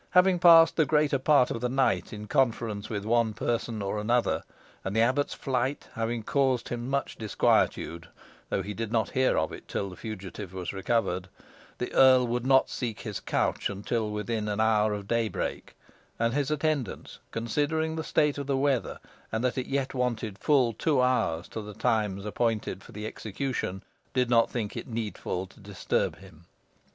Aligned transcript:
Having 0.17 0.39
passed 0.39 0.77
the 0.77 0.85
greater 0.87 1.19
part 1.19 1.51
of 1.51 1.61
the 1.61 1.69
night 1.69 2.11
in 2.11 2.25
conference 2.25 2.89
with 2.89 3.05
one 3.05 3.35
person 3.35 3.83
or 3.83 3.99
another, 3.99 4.41
and 4.83 4.95
the 4.95 5.01
abbot's 5.01 5.35
flight 5.35 5.89
having 5.93 6.23
caused 6.23 6.69
him 6.69 6.89
much 6.89 7.17
disquietude, 7.19 8.07
though 8.49 8.63
he 8.63 8.73
did 8.73 8.91
not 8.91 9.11
hear 9.11 9.37
of 9.37 9.51
it 9.51 9.67
till 9.67 9.91
the 9.91 9.95
fugitive 9.95 10.53
was 10.55 10.73
recovered; 10.73 11.27
the 11.77 11.93
earl 11.93 12.25
would 12.25 12.47
not 12.47 12.67
seek 12.67 13.01
his 13.01 13.19
couch 13.19 13.69
until 13.69 14.09
within 14.09 14.47
an 14.47 14.59
hour 14.59 14.91
of 14.91 15.07
daybreak, 15.07 15.75
and 16.17 16.33
his 16.33 16.49
attendants, 16.49 17.19
considering 17.29 17.95
the 17.95 18.03
state 18.03 18.39
of 18.39 18.47
the 18.47 18.57
weather, 18.57 18.99
and 19.31 19.43
that 19.43 19.55
it 19.55 19.67
yet 19.67 19.93
wanted 19.93 20.39
full 20.39 20.73
two 20.73 20.99
hours 20.99 21.47
to 21.47 21.61
the 21.61 21.75
time 21.75 22.17
appointed 22.25 22.81
for 22.81 22.91
the 22.91 23.05
execution, 23.05 23.83
did 24.15 24.31
not 24.31 24.49
think 24.49 24.75
it 24.75 24.87
needful 24.87 25.45
to 25.45 25.59
disturb 25.59 26.17
him. 26.17 26.45